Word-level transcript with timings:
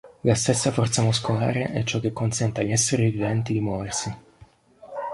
La 0.21 0.33
stessa 0.33 0.71
forza 0.71 1.03
muscolare 1.03 1.73
è 1.73 1.83
ciò 1.83 1.99
che 1.99 2.11
consente 2.11 2.61
agli 2.61 2.71
esseri 2.71 3.11
viventi 3.11 3.53
di 3.53 3.59
muoversi. 3.61 4.11